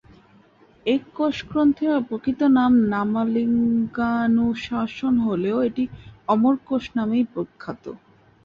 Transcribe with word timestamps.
এ 0.85 0.95
কোষগ্রন্থের 1.15 1.95
প্রকৃত 2.07 2.39
নাম 2.57 2.71
‘নামলিঙ্গানুশাসন’ 2.93 4.33
হলেও 5.27 5.57
এটি 5.67 5.83
অমরকোষ 6.27 6.83
নামেই 6.97 7.23
বিখ্যাত। 7.33 7.83